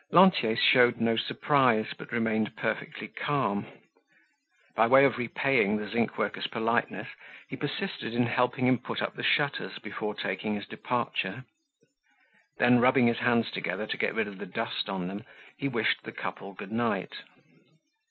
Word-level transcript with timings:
Lantier 0.11 0.55
showed 0.55 0.99
no 0.99 1.15
surprise, 1.15 1.93
but 1.95 2.11
remained 2.11 2.55
perfectly 2.57 3.07
calm. 3.07 3.67
By 4.75 4.87
way 4.87 5.05
of 5.05 5.19
repaying 5.19 5.77
the 5.77 5.87
zinc 5.87 6.17
worker's 6.17 6.47
politeness 6.47 7.07
he 7.47 7.55
persisted 7.55 8.15
in 8.15 8.25
helping 8.25 8.65
him 8.65 8.79
put 8.79 8.99
up 8.99 9.13
the 9.13 9.21
shutters 9.21 9.77
before 9.77 10.15
taking 10.15 10.55
his 10.55 10.65
departure. 10.65 11.45
Then 12.57 12.79
rubbing 12.79 13.05
his 13.05 13.19
hands 13.19 13.51
together 13.51 13.85
to 13.85 13.97
get 13.97 14.15
rid 14.15 14.27
of 14.27 14.39
the 14.39 14.47
dust 14.47 14.89
on 14.89 15.07
them, 15.07 15.23
he 15.55 15.67
wished 15.67 16.01
the 16.01 16.11
couple 16.11 16.53
good 16.55 16.71
night. 16.71 17.17